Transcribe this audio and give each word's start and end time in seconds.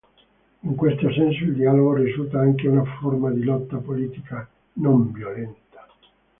In 0.61 0.73
questo 0.73 1.11
senso, 1.13 1.43
il 1.43 1.53
dialogo 1.53 1.93
risulta 1.93 2.39
anche 2.39 2.67
una 2.67 2.83
forma 2.99 3.29
di 3.29 3.43
lotta 3.43 3.77
politica 3.77 4.49
nonviolenta. 4.73 5.87